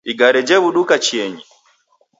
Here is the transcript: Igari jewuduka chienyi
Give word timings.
Igari 0.11 0.39
jewuduka 0.47 0.93
chienyi 1.05 1.43